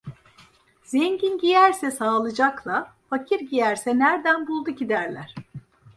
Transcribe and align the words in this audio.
Zengin 0.83 1.37
giyerse 1.37 1.91
sağlıcakla, 1.91 2.95
fakir 3.09 3.39
giyerse 3.39 3.99
nerden 3.99 4.47
buldu 4.47 4.75
ki 4.75 4.89
derler. 4.89 5.35